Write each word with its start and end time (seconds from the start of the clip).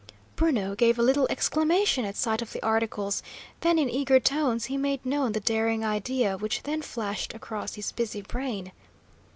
Bruno 0.35 0.73
gave 0.73 0.97
a 0.97 1.03
little 1.03 1.27
exclamation 1.29 2.05
at 2.05 2.15
sight 2.15 2.41
of 2.41 2.53
the 2.53 2.63
articles, 2.65 3.21
then 3.59 3.77
in 3.77 3.87
eager 3.87 4.19
tones 4.19 4.65
he 4.65 4.75
made 4.75 5.05
known 5.05 5.33
the 5.33 5.39
daring 5.39 5.85
idea 5.85 6.37
which 6.39 6.63
then 6.63 6.81
flashed 6.81 7.35
across 7.35 7.75
his 7.75 7.91
busy 7.91 8.23
brain. 8.23 8.71